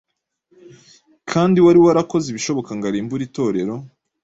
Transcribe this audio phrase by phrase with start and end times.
[1.31, 3.75] kandi wari warakoze ibishoboka ngo arimbure Itorero,